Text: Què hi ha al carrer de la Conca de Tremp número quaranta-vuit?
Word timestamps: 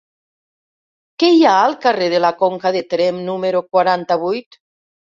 Què 1.25 1.29
hi 1.35 1.43
ha 1.43 1.53
al 1.67 1.77
carrer 1.85 2.09
de 2.15 2.23
la 2.27 2.33
Conca 2.41 2.75
de 2.79 2.85
Tremp 2.97 3.23
número 3.31 3.65
quaranta-vuit? 3.71 4.63